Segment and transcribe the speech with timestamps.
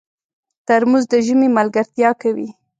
[0.67, 2.49] ترموز د ژمي ملګرتیا کوي.